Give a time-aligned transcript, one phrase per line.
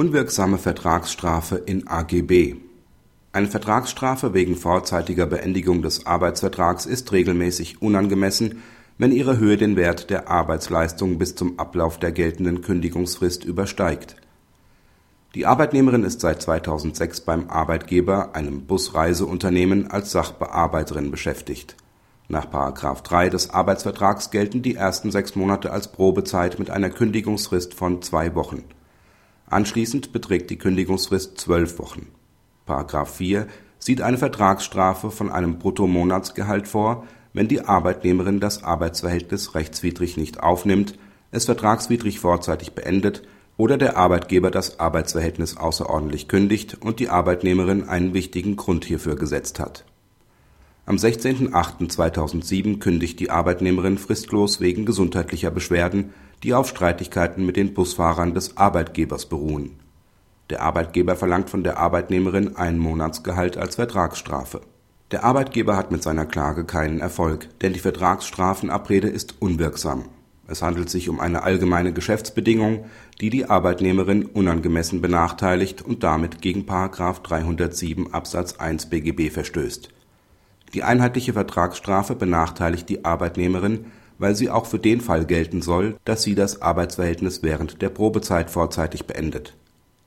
[0.00, 2.56] Unwirksame Vertragsstrafe in AGB
[3.32, 8.62] Eine Vertragsstrafe wegen vorzeitiger Beendigung des Arbeitsvertrags ist regelmäßig unangemessen,
[8.96, 14.16] wenn ihre Höhe den Wert der Arbeitsleistung bis zum Ablauf der geltenden Kündigungsfrist übersteigt.
[15.34, 21.76] Die Arbeitnehmerin ist seit 2006 beim Arbeitgeber, einem Busreiseunternehmen, als Sachbearbeiterin beschäftigt.
[22.26, 22.46] Nach§
[23.02, 28.34] 3 des Arbeitsvertrags gelten die ersten sechs Monate als Probezeit mit einer Kündigungsfrist von zwei
[28.34, 28.64] Wochen
[29.50, 32.06] Anschließend beträgt die Kündigungsfrist zwölf Wochen.§
[33.04, 33.46] 4
[33.80, 40.98] sieht eine Vertragsstrafe von einem Bruttomonatsgehalt vor, wenn die Arbeitnehmerin das Arbeitsverhältnis rechtswidrig nicht aufnimmt,
[41.32, 43.22] es vertragswidrig vorzeitig beendet
[43.56, 49.58] oder der Arbeitgeber das Arbeitsverhältnis außerordentlich kündigt und die Arbeitnehmerin einen wichtigen Grund hierfür gesetzt
[49.58, 49.84] hat.
[50.86, 58.34] Am 16.08.2007 kündigt die Arbeitnehmerin fristlos wegen gesundheitlicher Beschwerden die auf Streitigkeiten mit den Busfahrern
[58.34, 59.78] des Arbeitgebers beruhen.
[60.48, 64.62] Der Arbeitgeber verlangt von der Arbeitnehmerin ein Monatsgehalt als Vertragsstrafe.
[65.10, 70.04] Der Arbeitgeber hat mit seiner Klage keinen Erfolg, denn die Vertragsstrafenabrede ist unwirksam.
[70.46, 72.86] Es handelt sich um eine allgemeine Geschäftsbedingung,
[73.20, 76.62] die die Arbeitnehmerin unangemessen benachteiligt und damit gegen§
[77.22, 79.90] 307 Absatz 1 BGB verstößt.
[80.74, 83.86] Die einheitliche Vertragsstrafe benachteiligt die Arbeitnehmerin
[84.20, 88.50] weil sie auch für den Fall gelten soll, dass sie das Arbeitsverhältnis während der Probezeit
[88.50, 89.56] vorzeitig beendet.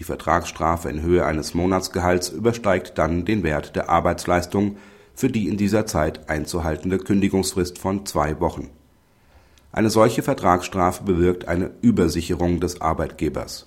[0.00, 4.76] Die Vertragsstrafe in Höhe eines Monatsgehalts übersteigt dann den Wert der Arbeitsleistung
[5.14, 8.68] für die in dieser Zeit einzuhaltende Kündigungsfrist von zwei Wochen.
[9.70, 13.66] Eine solche Vertragsstrafe bewirkt eine Übersicherung des Arbeitgebers.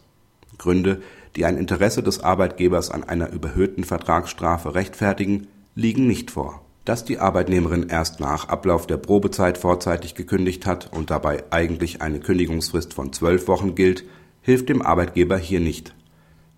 [0.57, 1.01] Gründe,
[1.37, 7.19] die ein Interesse des Arbeitgebers an einer überhöhten Vertragsstrafe rechtfertigen, liegen nicht vor dass die
[7.19, 13.13] Arbeitnehmerin erst nach Ablauf der Probezeit vorzeitig gekündigt hat und dabei eigentlich eine Kündigungsfrist von
[13.13, 14.03] zwölf Wochen gilt,
[14.41, 15.95] hilft dem Arbeitgeber hier nicht.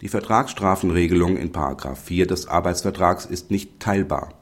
[0.02, 1.52] Die Vertragsstrafenregelung in§
[1.96, 4.34] 4 des Arbeitsvertrags ist nicht teilbar.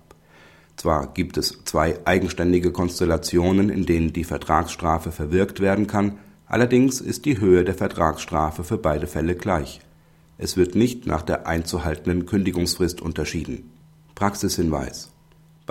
[0.77, 6.17] Zwar gibt es zwei eigenständige Konstellationen, in denen die Vertragsstrafe verwirkt werden kann,
[6.47, 9.81] allerdings ist die Höhe der Vertragsstrafe für beide Fälle gleich.
[10.37, 13.69] Es wird nicht nach der einzuhaltenden Kündigungsfrist unterschieden.
[14.15, 15.12] Praxishinweis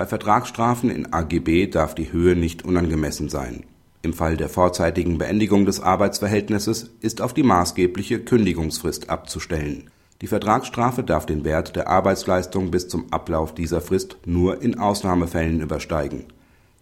[0.03, 3.63] bei Vertragsstrafen in AGB darf die Höhe nicht unangemessen sein.
[4.03, 9.93] Im Fall der vorzeitigen Beendigung des Arbeitsverhältnisses ist auf die maßgebliche Kündigungsfrist abzustellen.
[10.21, 15.61] Die Vertragsstrafe darf den Wert der Arbeitsleistung bis zum Ablauf dieser Frist nur in Ausnahmefällen
[15.61, 16.25] übersteigen.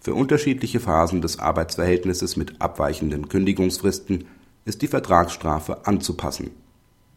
[0.01, 4.25] Für unterschiedliche Phasen des Arbeitsverhältnisses mit abweichenden Kündigungsfristen
[4.65, 6.53] ist die Vertragsstrafe anzupassen.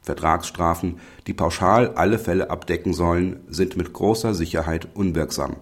[0.02, 5.56] Vertragsstrafen, die pauschal alle Fälle abdecken sollen, sind mit großer Sicherheit unwirksam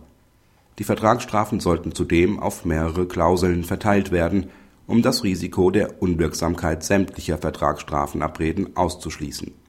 [0.82, 4.50] die Vertragsstrafen sollten zudem auf mehrere Klauseln verteilt werden,
[4.88, 9.61] um das Risiko der Unwirksamkeit sämtlicher Vertragsstrafenabreden auszuschließen